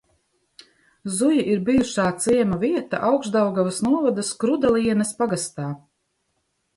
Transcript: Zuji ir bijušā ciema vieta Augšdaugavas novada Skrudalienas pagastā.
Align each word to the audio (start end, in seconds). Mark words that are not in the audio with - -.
Zuji 1.17 1.41
ir 1.55 1.59
bijušā 1.67 2.05
ciema 2.23 2.57
vieta 2.63 3.01
Augšdaugavas 3.09 3.77
novada 3.89 4.25
Skrudalienas 4.31 5.13
pagastā. 5.21 5.67